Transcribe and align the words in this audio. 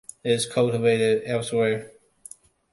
It 0.23 0.31
is 0.31 0.45
cultivated 0.47 1.21
elsewhere. 1.27 1.91